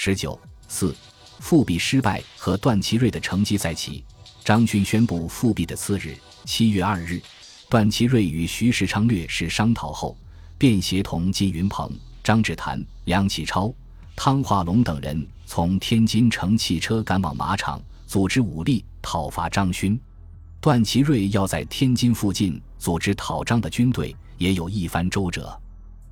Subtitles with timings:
[0.00, 0.94] 十九四，
[1.40, 4.04] 复辟失败和段祺瑞的成绩在即。
[4.44, 7.20] 张勋宣布复辟的次日，七月二日，
[7.68, 10.16] 段祺瑞与徐世昌略士商讨后，
[10.56, 11.90] 便协同金云鹏、
[12.22, 13.74] 张志谈、梁启超、
[14.14, 20.00] 汤化龙等人从天津乘汽车赶往马场，组织武力讨伐张勋。
[20.60, 25.60] 段祺瑞要在天津附近组织讨张的军队，也有一番周折。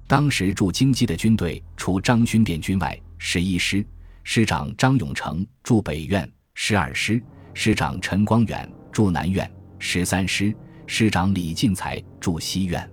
[0.08, 3.84] 当时驻京畿的军队，除张勋便军外，十一师
[4.22, 7.22] 师长张永成驻北院，十二师
[7.54, 10.54] 师长陈光远驻南院，十三师
[10.86, 12.88] 师长李进才驻西院。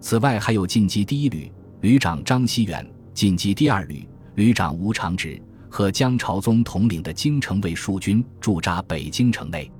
[0.00, 1.50] 此外，还有晋冀第一旅
[1.80, 9.70] 旅长张希元、晋冀第二旅旅长吴长直和江朝宗统领的京城卫戍军驻扎北京城内。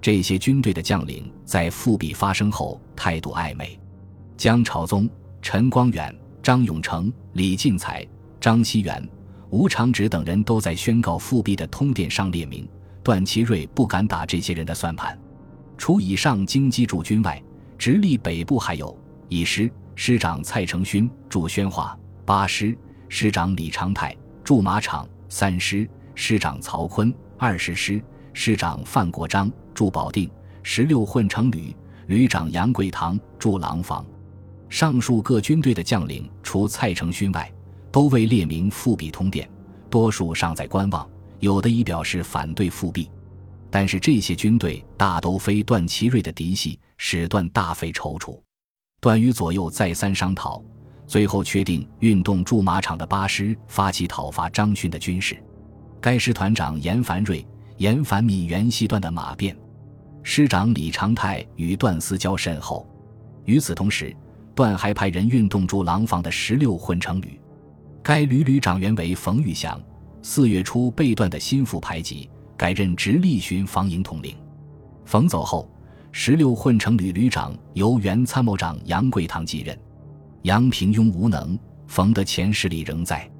[0.00, 3.78] 这些军队的将领在复辟发生后态度暧昧，
[4.36, 5.08] 江朝宗。
[5.40, 6.12] 陈光远、
[6.42, 8.04] 张永成、李进才、
[8.40, 9.08] 张希元、
[9.50, 12.68] 吴长直等人都在宣告复辟的通电上列明，
[13.02, 15.18] 段祺瑞不敢打这些人的算盘。
[15.78, 17.42] 除以上京畿驻军外，
[17.78, 18.96] 直隶北部还有
[19.28, 22.76] 一师师长蔡成勋驻宣化，八师
[23.08, 24.14] 师长李长泰
[24.44, 28.02] 驻马场，三师师长曹锟，二十师
[28.34, 30.30] 师长范国璋驻保定，
[30.62, 31.74] 十六混成旅
[32.08, 34.04] 旅长杨贵堂驻廊坊。
[34.68, 37.50] 上述各军队的将领，除蔡成勋外，
[37.90, 39.48] 都未列明复辟通电，
[39.88, 41.08] 多数尚在观望，
[41.40, 43.10] 有的已表示反对复辟。
[43.70, 48.38] 但是这些军队大都非段祺瑞的嫡系，使段大费踌躇。
[49.00, 50.62] 段与左右再三商讨，
[51.06, 55.36] 最后确定运动驻马场的八师发起讨伐张勋的军事。
[56.00, 59.56] 该师团长严凡瑞、严凡敏原系段的马便，
[60.22, 62.86] 师长李长泰与段私交甚厚。
[63.44, 64.14] 与此同时。
[64.54, 67.40] 段还派人运动驻廊坊的十六混成旅，
[68.08, 69.78] 该旅旅长原为冯玉祥，
[70.22, 72.26] 四月初被段的心腹排挤，
[72.56, 74.34] 改任直隶巡防营统领。
[75.04, 75.70] 冯走后，
[76.10, 79.78] 十六混成旅旅长由原参谋长杨贵堂继任。
[80.40, 83.30] 杨平庸无能，冯的前势力仍在。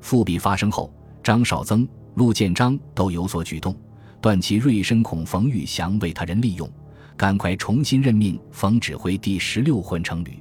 [0.00, 1.84] 复辟发生后，张绍曾、
[2.14, 3.74] 陆建章都有所举动，
[4.20, 6.70] 段祺瑞深恐冯玉祥为他人利用，
[7.16, 10.40] 赶快重新任命冯指挥第十六混成旅。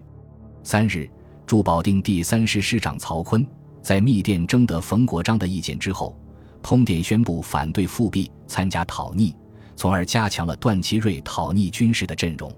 [0.62, 1.10] 三日，
[1.48, 3.44] 驻保定第三师师长曹锟
[3.82, 6.16] 在密电征得冯国璋的意见之后，
[6.62, 9.36] 通电宣布反对复辟，参加讨逆，
[9.76, 12.52] 从而加强了段祺瑞讨逆军事的阵容。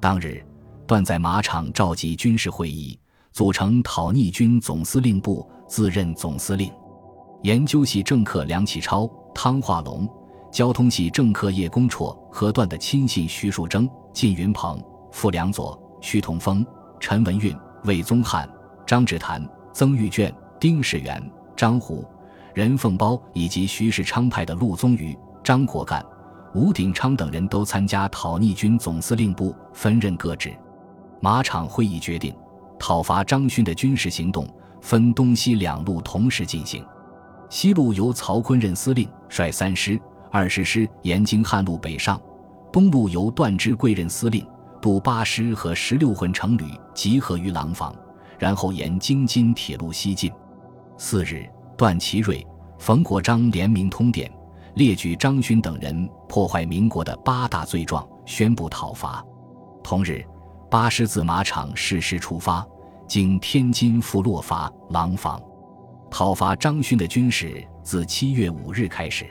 [0.00, 0.44] 当日，
[0.86, 2.98] 段在马场召集军事会议，
[3.32, 6.70] 组成讨逆军总司令部，自任总司令。
[7.42, 10.08] 研究系政客梁启超、汤化龙，
[10.50, 14.82] 交通系政客叶公绰和段的亲信徐树铮、靳云鹏、
[15.12, 16.64] 傅良佐、徐同峰。
[17.00, 17.54] 陈文运、
[17.84, 18.48] 魏宗翰、
[18.86, 21.22] 张志谈、曾玉卷、丁士元、
[21.54, 22.02] 张虎、
[22.54, 26.02] 任凤苞以及徐世昌派的陆宗舆、张国干、
[26.54, 30.56] 吴鼎昌等人都参加讨逆军总司令部，分任各职。
[31.20, 32.34] 马场会议决定，
[32.78, 34.48] 讨伐张勋的军事行动
[34.80, 36.82] 分东西两路同时进行。
[37.50, 40.00] 西路由曹锟任司令，率三师、
[40.30, 42.16] 二十师沿京汉路北上；
[42.72, 44.42] 东路由段芝贵任司令。
[44.80, 46.64] 渡八师和十六混成旅
[46.94, 47.94] 集合于廊坊，
[48.38, 50.32] 然后沿京津铁路西进。
[50.96, 52.46] 次日，段祺瑞、
[52.78, 54.30] 冯国璋联名通电，
[54.74, 59.24] 列举张勋等人破坏民国的八大罪状，宣布讨伐。
[59.82, 60.24] 同日，
[60.70, 62.66] 八师自马场誓师出发，
[63.08, 65.40] 经天津赴洛伐、廊坊，
[66.10, 69.26] 讨伐张勋的军事自七月五日开始。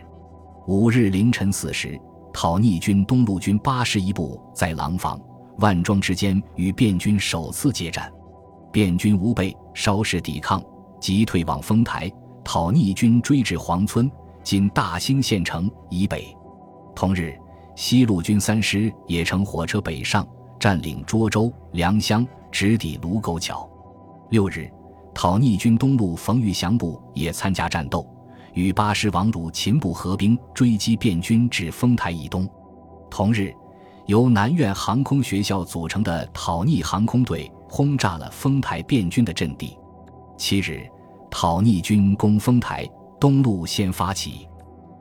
[0.67, 1.99] 五日凌晨四时，
[2.33, 5.19] 讨逆军东路军八师一部在廊坊。
[5.59, 8.11] 万庄之间与汴军首次接战，
[8.71, 10.59] 汴军无备，稍事抵抗，
[11.03, 12.09] 即退往丰台。
[12.45, 14.09] 讨逆军追至黄村
[14.41, 16.33] （今大兴县城）以北。
[16.95, 17.37] 同日，
[17.75, 20.25] 西路军三师也乘火车北上，
[20.57, 23.69] 占领涿州、良乡，直抵卢沟桥。
[24.29, 24.71] 六日，
[25.13, 28.07] 讨逆军东路冯玉祥部也参加战斗，
[28.53, 32.47] 与八师王汝勤部合兵，追击汴军至丰台以东。
[33.11, 33.53] 同日。
[34.05, 39.77] 由南苑航空学校组成的讨逆航空队轰炸了丰台汴军的阵地。
[40.35, 40.85] 七日，
[41.33, 42.87] 讨逆军攻丰台
[43.19, 44.47] 东路先发起，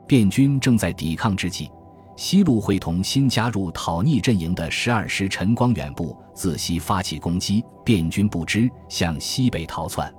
[0.07, 1.69] 汴军正在抵抗之际，
[2.17, 10.11] 西路会同新加入讨逆阵营的十二师陈光远部自西发起攻击，汴军不知向西北逃窜。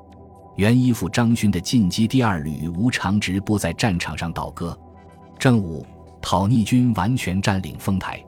[0.54, 4.78] 原依附张勋的进击第二旅吴长直部在战场上倒戈。
[5.36, 5.84] 正午，
[6.22, 8.24] 讨逆军完全占领丰台。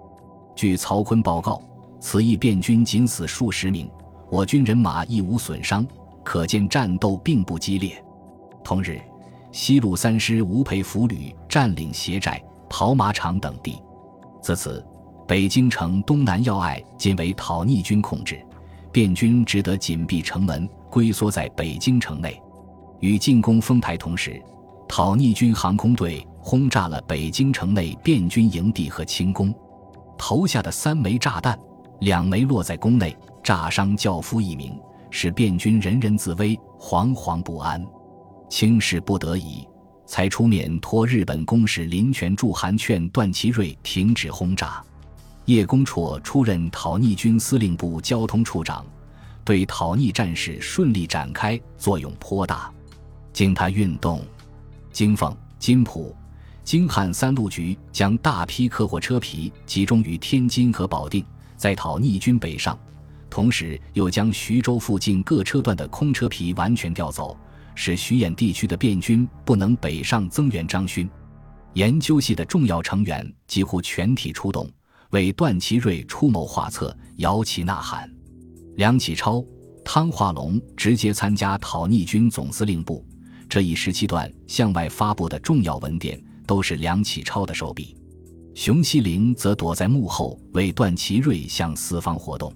[0.56, 1.62] 据曹锟报告，
[2.00, 3.88] 此役汴军仅死数十名，
[4.28, 5.86] 我军人马亦无损伤，
[6.26, 8.04] 可见战斗并不激烈。
[8.64, 9.00] 同日，
[9.52, 13.80] 西路三师吴佩俘旅占领斜寨、跑马场等地。
[14.42, 14.84] 自此，
[15.28, 18.44] 北京城东南要隘均为讨逆军控制，
[18.92, 22.42] 汴军只得紧闭城门，龟缩在北京城内。
[22.98, 24.42] 与进攻丰台同时，
[24.88, 29.54] 讨逆军航空队轰炸了北京城内汴军营地和清宫，
[30.18, 31.56] 投下的三枚炸弹，
[32.00, 34.76] 两枚落在宫内，炸伤轿夫一名，
[35.10, 37.84] 使汴军人人自危，惶惶不安。
[38.48, 39.66] 清使不得已。
[40.08, 44.80] 才出面托日本公使林泉助函劝段祺瑞停止轰炸。
[45.46, 48.86] 叶公绰出任讨逆军司令部交通处长，
[49.44, 52.72] 对讨逆战事顺利展开作用颇大。
[53.32, 54.24] 经他运动，
[54.92, 56.14] 京奉、金浦、
[56.62, 61.24] 京汉三路局将大批客货车皮集中于天津和保定，
[61.56, 62.78] 在讨逆军北上，
[63.28, 67.36] 同时又将徐州附近各车段的空车皮完全调走。
[67.78, 71.06] 使徐兖地区的汴军不能北上增援张勋，
[71.74, 74.66] 研究系的重要成员几乎全体出动，
[75.10, 78.10] 为段祺瑞出谋划策，摇旗呐喊。
[78.76, 79.44] 梁启超、
[79.84, 83.04] 汤化龙直接参加讨逆军总司令部，
[83.46, 87.94] 这一时期段向外发布的重要文件都是梁启超的手笔。
[88.54, 92.50] 熊希龄则躲在幕后为段祺瑞向四方活动。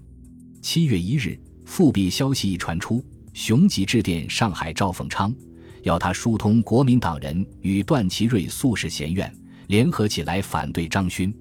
[0.60, 3.02] 七月一日，复辟消息一传出。
[3.32, 5.34] 熊吉致电上海赵凤昌，
[5.84, 9.32] 要他疏通国民党人与段祺瑞素世嫌怨，
[9.68, 11.32] 联合起来反对张勋，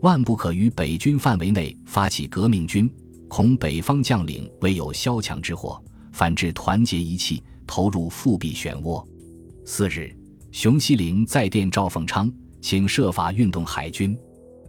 [0.00, 2.90] 万不可于北军范围内发起革命军，
[3.28, 5.82] 恐北方将领为有萧墙之祸，
[6.12, 9.04] 反致团结一气，投入复辟漩涡。
[9.66, 10.16] 次日，
[10.52, 12.32] 熊希龄再电赵凤昌，
[12.62, 14.16] 请设法运动海军，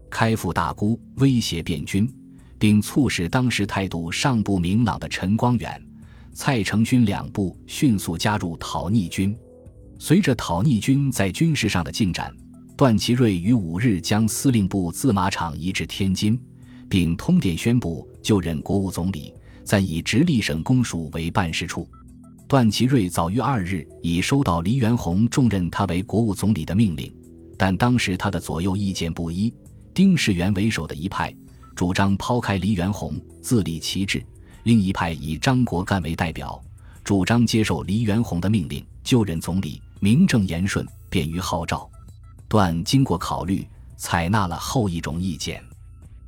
[0.09, 2.11] 开赴大沽，威胁汴军，
[2.57, 5.81] 并促使当时态度尚不明朗的陈光远。
[6.33, 9.33] 蔡成勋两部迅速加入讨逆军。
[9.97, 12.29] 随着讨逆军在军事上的进展，
[12.75, 16.37] 段祺瑞于五日将司令部自马场移至天津，
[16.89, 21.87] 并通电宣布就任国务总理，暂以直隶省公署为办事处。
[22.47, 27.11] 段祺瑞早于二日已收到黎元洪重任他为国务总理的命令，
[27.57, 29.53] 但当时他的左右意见不一，
[29.93, 31.33] 丁世元为首的一派
[31.75, 34.25] 主张抛开黎元洪，自立其志。
[34.63, 36.59] 另一派以张国干为代表，
[37.03, 41.87] 主张接受黎元洪的命令，就任总理，名正言顺，便于号召。
[42.47, 43.67] 段经过考虑，
[43.97, 45.61] 采纳了后一种意见。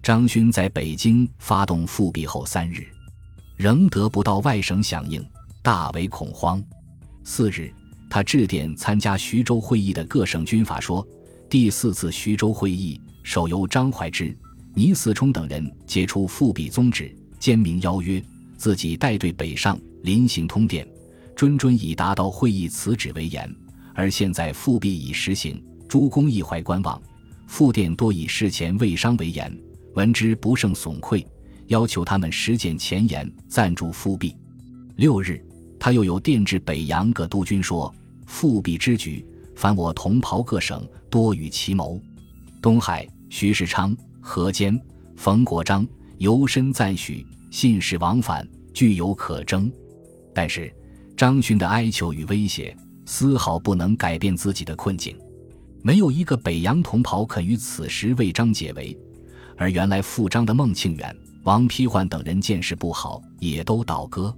[0.04, 2.86] 张勋在北京发动复辟后三日，
[3.56, 5.26] 仍得不到外省响应，
[5.64, 6.62] 大为恐慌。
[7.24, 7.74] 四日，
[8.10, 11.06] 他致电参加徐州会议的各省军阀说
[11.50, 14.38] ：“第四次徐州会议首由张怀之、
[14.78, 18.22] 倪嗣冲等人杰出复辟宗旨。”坚明邀约，
[18.58, 20.88] 自己带队北上，临行通电，
[21.36, 23.52] 谆谆以达到会议辞旨为言。
[23.94, 27.02] 而现在复辟已实行，诸公亦怀观望，
[27.48, 29.56] 复电多以事前未商为言，
[29.94, 31.26] 闻之不胜悚愧，
[31.68, 34.36] 要求他们实践前言，赞助复辟。
[34.96, 35.44] 六日，
[35.80, 37.94] 他又有电至北洋各督军说：
[38.26, 39.24] 复辟之举，
[39.56, 42.02] 凡我同袍各省多与其谋。
[42.62, 43.96] 东海徐世昌、
[44.28, 44.78] 何坚、
[45.16, 45.88] 冯国璋。
[46.18, 49.72] 由深赞许，信使往返，具有可争。
[50.34, 50.74] 但是
[51.16, 52.76] 张勋的哀求与威胁，
[53.06, 55.16] 丝毫不能改变自己的困境。
[55.84, 58.98] 没有一个北洋同袍肯于此时为张解围，
[59.56, 64.36] 而原来副张的孟庆远、王丕焕等人见势不好，也都倒戈。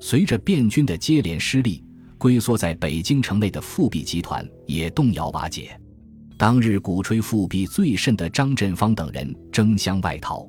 [0.00, 1.84] 随着汴军的接连失利，
[2.18, 5.80] 龟缩在北京城内的复辟集团也动摇瓦解。
[6.36, 10.48] 当日鼓吹复辟最甚的张振芳等人争相外逃。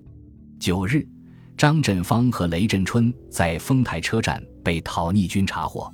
[0.60, 1.08] 九日，
[1.56, 5.92] 张振芳和雷震春在丰台车站被讨逆军查获。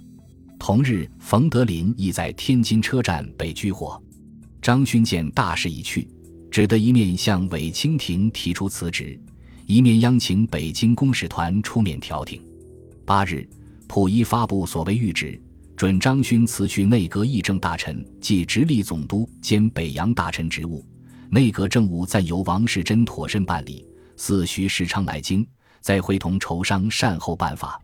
[0.58, 4.01] 同日，冯德林亦在天津车站被拘获。
[4.62, 6.08] 张勋见大势已去，
[6.51, 9.19] 只得一面向韦清廷提出辞职，
[9.65, 12.41] 一面央请北京公使团出面调停。
[13.05, 13.48] 八日，
[13.88, 15.41] 溥仪发布所谓谕旨，
[15.79, 20.86] 准张勋辞去内阁议政大臣即直隶总督兼北洋大臣职务，
[21.29, 23.88] 内阁政务暂由王士贞妥善办理。
[24.17, 25.48] 似徐世昌来京，
[25.79, 27.81] 再会同筹商善后办法。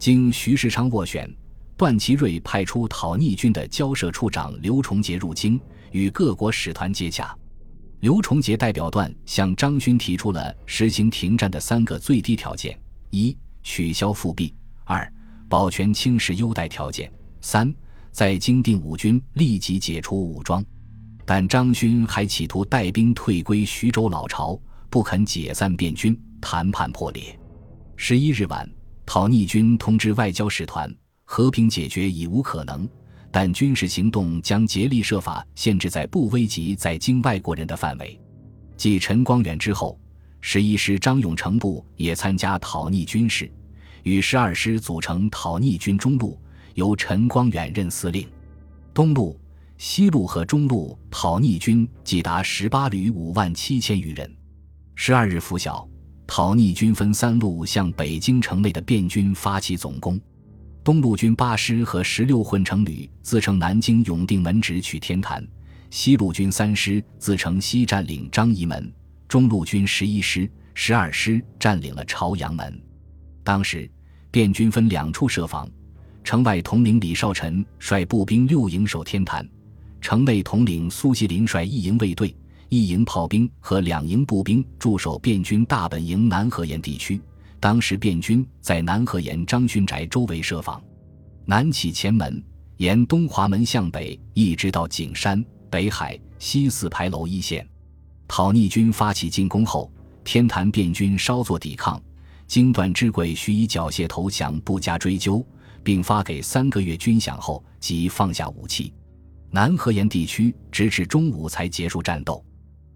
[0.00, 1.32] 经徐世昌斡旋，
[1.76, 5.60] 段祺瑞派出讨逆军的交涉处长刘崇杰入京，
[5.92, 7.32] 与各国使团接洽。
[8.00, 12.76] 刘崇杰代表段向张勋提出了实行停战的三个最低条件：
[13.10, 14.52] 一、取消复辟；
[14.82, 15.08] 二、
[15.48, 17.08] 保全清室优待条件；
[17.50, 17.74] 三、
[18.12, 20.62] 在京定武军立即解除武装。
[21.24, 24.60] 但张勋还企图带兵退归徐州老巢。
[24.90, 27.38] 不肯解散变军，谈判破裂。
[27.96, 28.70] 十一日晚，
[29.06, 32.86] 讨逆军通知外交使团，和平解决已无可能，
[33.30, 38.20] 但军事行动将竭力设法限制在不危及在京外国人的范围。
[38.76, 39.98] 继陈光远之后，
[40.42, 43.50] 十一师张永成部也参加讨逆军事，
[44.02, 46.38] 与十二师组成讨逆军中路，
[46.78, 48.24] 由陈光远任司令。
[48.94, 49.38] 东路、
[49.78, 54.32] 西路和中路讨逆军即达十八旅五万七千余人。
[54.94, 55.86] 十二日拂晓，
[56.24, 60.20] 讨逆军分三路向北京城内的汴军发起总攻。
[60.84, 65.44] 东路军八师和十六混成旅自称南京永定门直取天坛，
[65.90, 68.92] 西路军三师自称西占领张仪门，
[69.26, 72.80] 中路军十一师、十二师占领了朝阳门。
[73.42, 73.90] 当时，
[74.30, 75.68] 汴军分两处设防，
[76.28, 79.48] 城外统领李少臣率步兵六营守天坛，
[79.98, 82.36] 城内统领苏锡林率一营卫队、
[82.68, 87.18] 一营炮兵和两营步兵驻守汴军大本营南河沿地区。
[87.58, 90.78] 当时，汴军在南河沿张勋宅周围设防，
[91.46, 92.44] 南起前门，
[92.76, 97.66] 沿东华门向北，一直到景山、北海、西四牌楼一线。
[98.28, 99.90] 讨逆军发起进攻后，
[100.24, 101.98] 天坛汴军稍作抵抗，
[102.46, 105.42] 经段之鬼许以缴械投降，不加追究，
[105.88, 108.92] 并发给三个月军饷后，即放下武器。
[109.50, 112.44] 南河沿地区直至中午才结束战斗。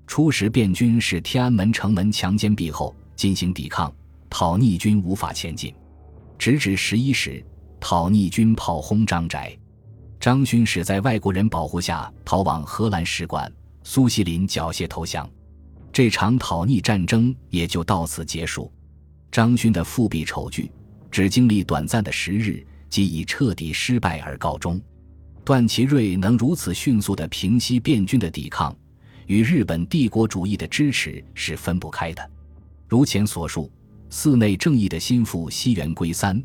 [0.06, 3.90] 初时，汴军是天安门城门墙坚壁后进行抵抗。
[4.28, 5.74] 讨逆军无法前进，
[6.36, 7.42] 直至十一时，
[7.80, 9.56] 讨逆军炮轰张宅，
[10.20, 13.50] 张勋使在外国人保护下逃往荷兰使馆，
[13.84, 15.26] 苏锡林缴械投降，
[15.90, 18.70] 这场讨逆战争也就到此结束。
[19.30, 20.70] 张勋的复辟丑剧
[21.10, 24.78] 只经历短暂的十日，即以彻底失败而告终。
[25.42, 28.76] 段祺瑞能如此迅速地平息变军的抵抗，
[29.26, 32.30] 与日本帝国主义的支持是分不开的。
[32.86, 33.72] 如前所述。
[34.14, 36.38] 寺内正义的心腹西园圭三，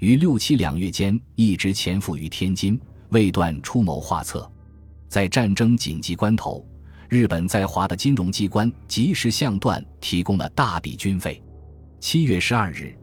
[0.00, 4.46] 于六七两月间一直潜伏于天津，未断出谋划策。
[5.08, 6.62] 在战争紧急关头，
[7.08, 11.42] 日本在华的金融机关及时向段提供了大笔军费。
[12.00, 12.94] 七月十二日，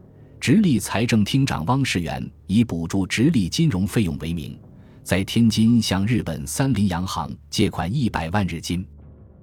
[0.44, 4.54] 直隶财政厅长汪士元以补助直隶金融费用为名，
[5.02, 8.86] 在天津向日本三菱洋行借款一百万日金，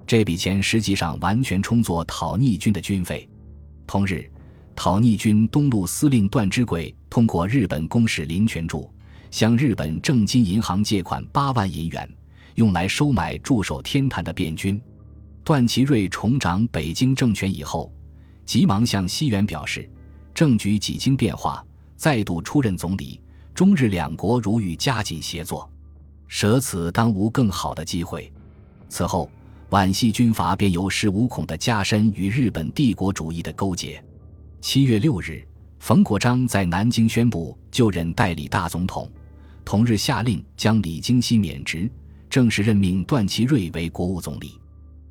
[0.06, 3.28] 这笔钱实际上完全充作讨逆军的军费。
[3.88, 4.30] 同日。
[4.76, 8.88] 讨逆军东路司令段之贵通过日本公使林泉柱
[9.32, 12.08] 向日本正金银行借款八万银元，
[12.54, 14.80] 用来收买驻守天坛的汴军。
[15.44, 17.92] 段祺瑞重掌北京政权以后，
[18.46, 19.90] 急忙向西园表示，
[20.34, 21.64] 政局几经变化，
[21.96, 23.20] 再度出任总理，
[23.54, 25.70] 中日两国如欲加紧协作，
[26.28, 28.32] 舍此当无更好的机会。
[28.90, 29.30] 此后，
[29.70, 34.04] 皖系军阀便有恃无恐地加深与日本帝国主义的勾结。
[34.60, 35.46] 七月六日，
[35.80, 39.10] 冯国璋在南京宣布就任代理大总统，
[39.64, 41.90] 同日下令将李经羲免职，
[42.30, 44.60] 正式任命段祺瑞为国务总理。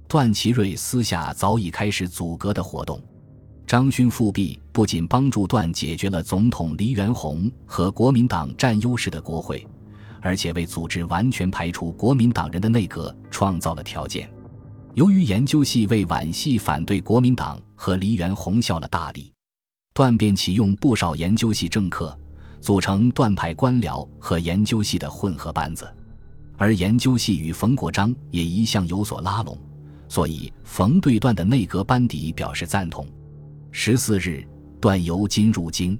[0.07, 3.03] 段祺瑞私下早已开始阻隔的活动。
[3.71, 9.65] 张勋复辟不仅帮助段解决了总统黎元洪和国民党占优势的国会，
[10.21, 14.29] 而且为组织完全排除国民党人的内阁创造了条件。
[14.95, 19.33] 由于研究系为皖系反对国民党和黎元洪效了大力。
[19.95, 22.19] 段便启用不少研究系政客，
[22.61, 25.89] 组成段派官僚和研究系的混合班子，
[26.57, 29.57] 而研究系与冯国璋也一向有所拉拢，
[30.09, 33.07] 所以冯对段的内阁班底表示赞同。
[33.73, 34.45] 十四日，
[34.81, 35.99] 段由金入京。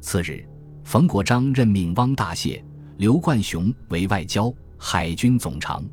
[0.00, 0.44] 次日，
[0.82, 2.62] 冯国璋任命汪大燮、
[2.96, 5.84] 刘冠雄为外交、海军总长。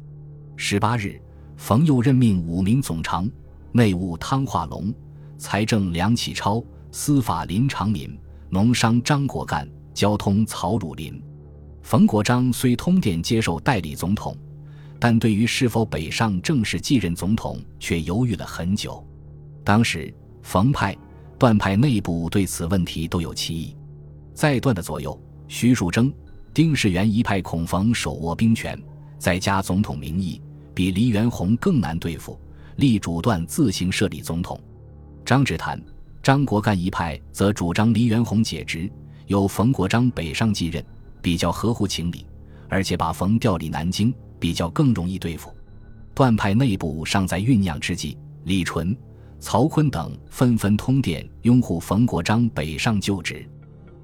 [0.55, 1.21] 十八日，
[1.57, 3.29] 冯又任命五名总长：
[3.73, 4.93] 内务汤化龙，
[5.37, 6.63] 财政梁启超。
[6.91, 8.17] 司法林长敏，
[8.49, 11.21] 农商张国干，交通曹汝霖。
[11.83, 14.35] 冯国璋虽通电接受代理总统，
[14.97, 19.05] 但对于是否北上正式继任总统却犹豫了很久。
[19.63, 20.11] 当时
[20.41, 20.97] 冯派、
[21.39, 23.73] 段派内部对此问题都有歧义。
[24.33, 25.17] 在段的左右，
[25.47, 26.13] 徐树铮、
[26.53, 28.77] 丁世元一派恐冯手握兵权，
[29.17, 30.41] 再加总统名义，
[30.73, 32.37] 比黎元洪更难对付，
[32.75, 34.59] 力主段自行设立总统。
[35.25, 35.81] 张之潭。
[36.21, 38.91] 张国干一派则主张黎元洪解职，
[39.27, 40.83] 由冯国璋北上继任，
[41.21, 42.25] 比较合乎情理，
[42.67, 45.49] 而且把冯调离南京，比较更容易对付。
[46.13, 48.95] 段派内部尚在酝酿之际，李纯、
[49.39, 53.45] 曹锟等纷纷通电拥护冯国璋北上就职。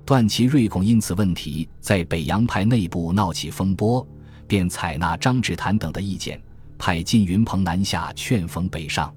[0.06, 4.08] 段祺瑞恐因此问题在北洋派内部闹起风波，
[4.48, 6.42] 便采纳张之潭等的意见，
[6.78, 9.14] 派靳云鹏南下劝冯北上。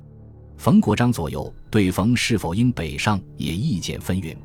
[0.56, 4.37] 冯国璋左右对冯是否应北上也意见纷纭。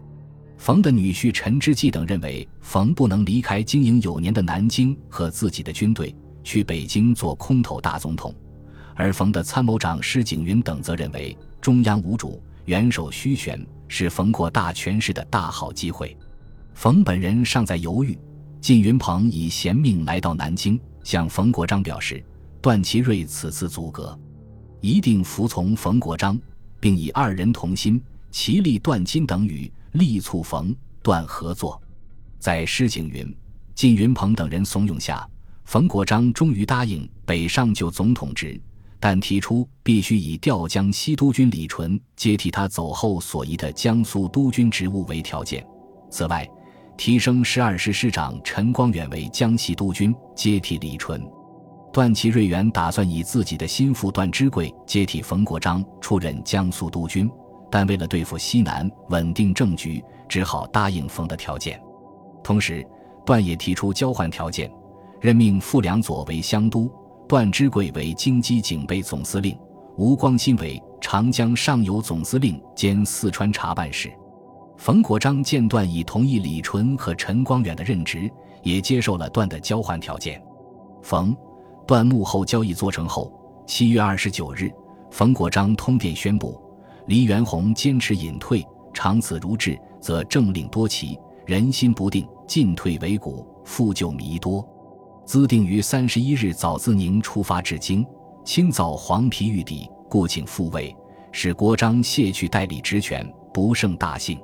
[0.58, 8.34] 冯的女婿陈之济等认为，冯不能离开经营有年的南京和自己的军队去北京做空头大总统，
[8.96, 16.14] 而冯的参谋长施景云等则认为，中央无主，元首虚悬，是冯扩大权势的大好机会。
[16.74, 18.20] 冯本人尚在犹豫，
[18.60, 22.22] 靳云鹏以贤命来到南京，向冯国璋表示，
[22.62, 24.20] 段祺瑞此次阻隔，
[24.82, 26.38] 一定服从冯国璋，
[26.82, 29.72] 并以二人同心，齐力断金等语。
[29.94, 31.82] 力促冯段合作，
[32.40, 33.34] 在施景云、
[33.74, 35.26] 靳云鹏等人怂恿下，
[35.64, 38.60] 冯国璋终于答应北上就总统职，
[39.06, 45.62] 但提出必须以调江西督军李纯接替他走后所移的江苏督军职务为条件。
[46.10, 46.50] 此外，
[46.96, 51.22] 提升十二师师长陈光远为江西督军，接替李纯。
[51.92, 57.30] 段祺瑞原打算以自己的心腹段芝贵接替冯国璋出任江苏督军。
[57.70, 61.78] 但为了对付西南、稳定政局，只好答应冯的条件。
[62.42, 62.88] 同时，
[63.26, 64.72] 段也提出交换条件，
[65.20, 66.90] 任命傅良佐为湘督，
[67.34, 69.58] 段芝贵为京畿警备总司令，
[69.98, 74.14] 吴光新为长江上游总司令兼四川查办使。
[74.78, 78.30] 冯国璋见段已同意李纯和陈光远的任职，
[78.62, 80.40] 也接受了段的交换条件。
[81.02, 81.36] 冯、
[81.88, 83.34] 段幕后交易做成后，
[83.66, 84.72] 七月二十九日，
[85.10, 86.62] 冯国璋通电宣布。
[87.08, 88.64] 黎元洪坚持隐退，
[88.94, 94.64] 长此如至，则政令多奇，人心不定，进退维谷，复旧弥多。
[95.26, 98.06] 兹定于三十一日早自宁出发至京，
[98.46, 100.94] 清早黄皮玉底，故请复位，
[101.32, 104.38] 使国璋卸去代理职权，不胜大幸。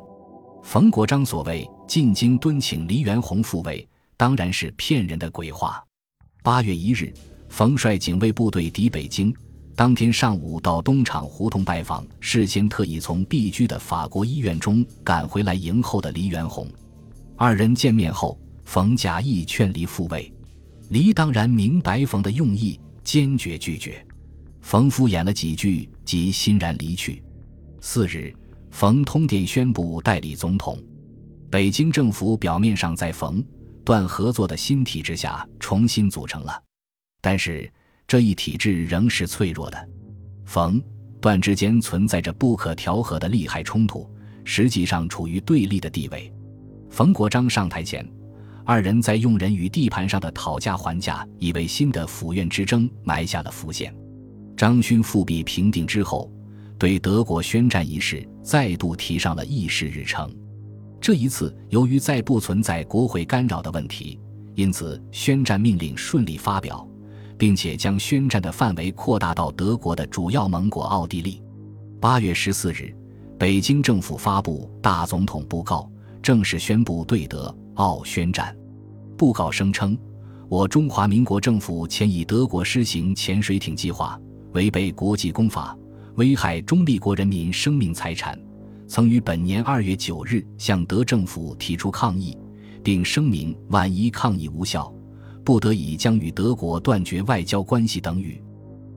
[0.64, 5.84] 冯国璋所谓进京敦请黎元洪复位，当然是骗人的鬼话。
[6.42, 7.14] 八月一日，
[7.50, 9.34] 冯率警卫部队抵北京。
[9.76, 16.68] 当天上午到东厂胡同拜访，事先特意从避居的法国医院中赶回来迎候的黎元洪。
[17.38, 20.32] 二人见面后，冯假意劝黎复位，
[20.90, 24.06] 黎当然明白冯的用意，坚决拒绝。
[24.62, 27.24] 冯敷衍了几句，即欣然离去。
[27.80, 28.34] 次日，
[28.72, 30.78] 冯通电宣布代理总统。
[31.50, 33.44] 北京政府表面上在冯
[33.84, 36.62] 段合作的新体制下重新组成了，
[37.22, 37.72] 但是。
[38.08, 39.90] 这一体制仍是脆弱的，
[40.44, 40.82] 冯
[41.22, 44.10] 段之间存在着不可调和的利害冲突，
[44.44, 46.34] 实际上处于对立的地位。
[46.90, 48.04] 冯国璋上台前，
[48.70, 53.92] 二人在用人与地盘上的讨价还价，已为新的府院之争埋下了伏线。
[54.56, 56.32] 张勋复辟平定之后，
[56.78, 60.32] 对德国宣战一事再度提上了议事日程。
[61.02, 64.20] 这一次，由于再不存在国会干扰的问题，
[64.54, 66.88] 因此宣战命令顺利发表。
[67.40, 71.42] 并且将宣战的范围扩大到德国的主要盟国奥地利。
[72.00, 72.94] 八月十四日，
[73.40, 75.90] 北京政府发布大总统布告，
[76.22, 78.54] 正式宣布对德奥宣战。
[79.20, 79.98] 布告声称
[80.48, 84.18] ：“我中华民国政府前以德国施行潜水艇计划，
[84.54, 85.78] 违背国际公法，
[86.16, 88.40] 危害中立国人民生命财产，
[88.88, 92.38] 曾于本年二月九日向德政府提出抗议，
[92.82, 94.90] 并声明万一抗议无效。”
[95.44, 98.42] 不得已将与德国断绝外交关系等语，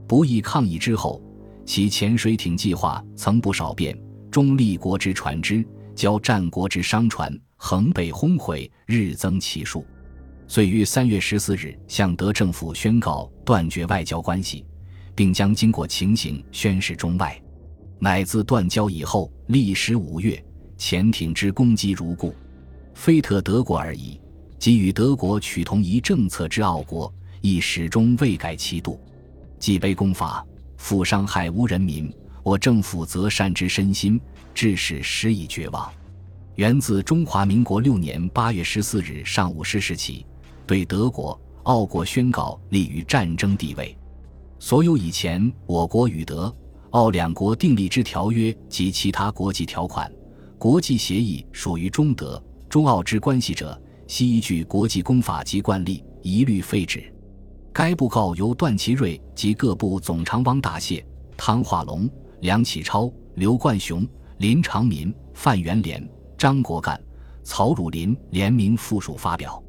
[0.07, 1.21] 不意抗议之后，
[1.67, 3.99] 其潜水艇计划曾不少变，
[4.31, 9.85] 中立国之船只，交战国之商船，横被轰毁，日增其数。
[10.47, 14.65] 遂于三月十四日向德政府宣告断绝外交关系，
[15.15, 17.41] 并将经过情形宣示中外。
[17.99, 20.43] 乃自断交以后，历时五月，
[20.77, 22.35] 潜艇之攻击如故，
[22.95, 24.21] 非特德国而已。
[24.59, 29.01] 即与德国取同一政策之奥国，亦始终未改其度，
[29.59, 34.21] 既卑公法，复伤害无人民，我政府则善之身心，
[34.55, 35.91] 致使时已绝望。
[36.57, 40.27] 源自中华民国六年八月十四日上午十时起，
[40.73, 43.95] 对德国、奥国宣告立于战争地位。
[44.59, 46.51] 所有以前我国与德、
[46.93, 50.11] 奥两国订立之条约及其他国际条款、
[50.57, 53.79] 国际协议，属于中德、中奥之关系者。
[54.07, 57.15] 悉依据国际公法及惯例，一律废止。
[57.71, 61.05] 该布告由段祺瑞及各部总长汪大燮、
[61.37, 62.09] 汤化龙、
[62.41, 64.09] 梁启超、刘冠雄、
[64.39, 66.03] 林长民、范元濂、
[66.39, 66.99] 张国干、
[67.45, 69.62] 曹汝霖联名附属发表。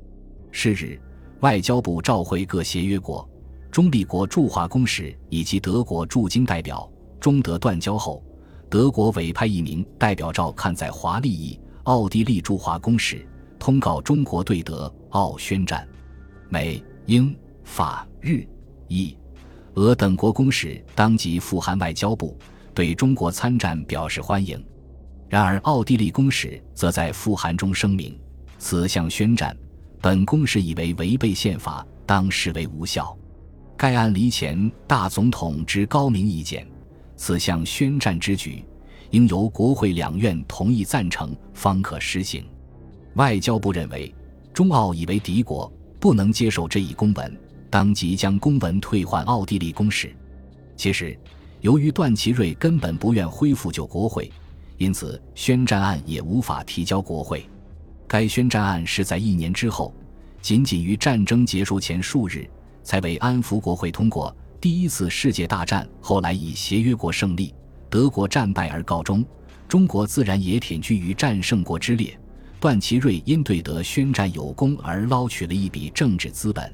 [0.56, 0.98] 是日，
[1.40, 3.28] 外交部召回各协约国、
[3.72, 6.90] 中立国驻华公使以及德国驻京代表。
[7.20, 8.24] 中德断交后，
[8.70, 13.28] 德国委派一名代表照看在华利益奥地利驻华公使。
[13.58, 15.88] 通告中国对德奥宣战，
[16.50, 18.46] 美、英、法、日、
[18.90, 19.18] 意、
[19.76, 22.38] 俄等国公使当即赴韩外交部，
[22.76, 24.64] 对中国参战表示欢迎。
[25.30, 28.20] 然而，奥地利公使则在复函中声明，
[28.60, 29.58] 此项宣战，
[30.04, 33.18] 本公使以为违背宪法，当视为无效。
[33.78, 36.68] 该案离前大总统之高明意见，
[37.16, 38.66] 此项宣战之举，
[39.12, 42.44] 应由国会两院同意赞成，方可实行。
[43.14, 44.14] 外交部认为，
[44.54, 47.40] 中奥以为敌国，不能接受这一公文，
[47.70, 50.14] 当即将公文退还奥地利公使。
[50.76, 51.18] 其实，
[51.62, 54.30] 由于段祺瑞根本不愿恢复旧国会。
[54.78, 57.48] 因此，宣战案也无法提交国会。
[58.14, 59.92] 该宣战案是在一年之后，
[60.40, 62.48] 仅仅于战争结束前数日，
[62.84, 64.32] 才为安抚国会通过。
[64.62, 67.52] 第一次世界大战后来以协约国胜利、
[67.90, 69.26] 德国战败而告终，
[69.68, 72.16] 中国自然也挺居于战胜国之列。
[72.60, 76.72] 段祺瑞因对德宣战有功而捞取了一笔政治资本。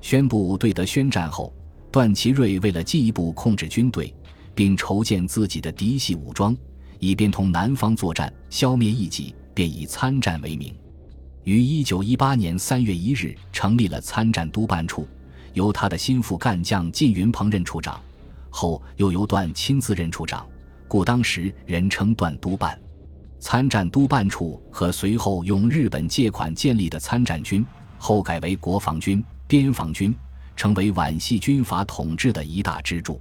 [0.00, 1.54] 宣布对德宣战后，
[1.92, 4.12] 段祺瑞为了进一步控制军队，
[4.56, 6.52] 并筹建自己的嫡系武装。
[6.98, 10.74] 以便同南方作战，消灭异己，便以参战为名，
[11.44, 15.06] 于一九一八年三月一日成立了参战督办处，
[15.52, 18.00] 由他的心腹干将靳云鹏任处长，
[18.50, 20.44] 后又由段亲自任处长，
[20.88, 22.78] 故当时人称段督办。
[23.38, 27.64] 参战督办处和随后用日本借款建立的参战军，
[27.98, 30.14] 后改为国防军、边防军，
[30.56, 33.20] 成为皖系军阀统治的一大支柱。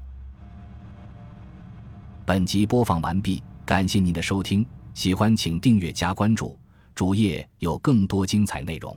[2.25, 3.43] 本集播放完毕。
[3.65, 6.57] 感谢您的收听，喜欢请订阅加关注，
[6.93, 8.95] 主页有更多精彩内容。